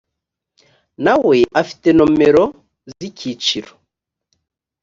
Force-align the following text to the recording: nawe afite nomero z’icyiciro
nawe 1.05 1.37
afite 1.61 1.87
nomero 1.97 2.43
z’icyiciro 2.95 3.71